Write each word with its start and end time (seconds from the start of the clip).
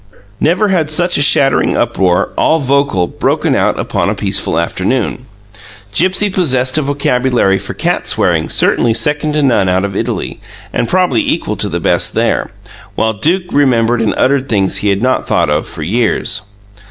Never 0.39 0.69
had 0.69 0.89
such 0.89 1.15
a 1.15 1.21
shattering 1.21 1.77
uproar, 1.77 2.31
all 2.35 2.57
vocal, 2.57 3.05
broken 3.05 3.53
out 3.53 3.77
upon 3.79 4.09
a 4.09 4.15
peaceful 4.15 4.57
afternoon. 4.57 5.27
Gipsy 5.93 6.27
possessed 6.27 6.75
a 6.75 6.81
vocabulary 6.81 7.59
for 7.59 7.75
cat 7.75 8.07
swearing 8.07 8.49
certainly 8.49 8.95
second 8.95 9.33
to 9.33 9.43
none 9.43 9.69
out 9.69 9.85
of 9.85 9.95
Italy, 9.95 10.39
and 10.73 10.89
probably 10.89 11.21
equal 11.21 11.55
to 11.57 11.69
the 11.69 11.79
best 11.79 12.15
there, 12.15 12.49
while 12.95 13.13
Duke 13.13 13.43
remembered 13.53 14.01
and 14.01 14.15
uttered 14.17 14.49
things 14.49 14.77
he 14.77 14.89
had 14.89 15.03
not 15.03 15.27
thought 15.27 15.51
of 15.51 15.67
for 15.67 15.83
years. 15.83 16.41